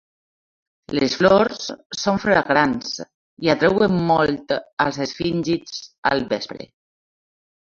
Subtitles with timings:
[0.99, 1.67] Les flors
[2.03, 2.95] són fragants
[3.49, 5.79] i atreuen molt als esfíngids
[6.15, 6.69] al vespre.